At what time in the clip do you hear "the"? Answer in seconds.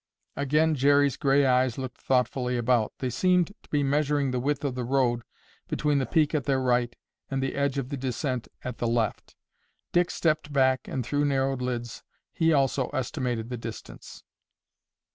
4.31-4.39, 4.73-4.83, 5.99-6.07, 7.43-7.53, 7.89-7.97, 8.79-8.87, 13.51-13.57